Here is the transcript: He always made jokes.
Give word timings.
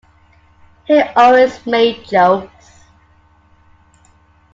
He 0.87 0.99
always 0.99 1.63
made 1.67 2.03
jokes. 2.07 2.85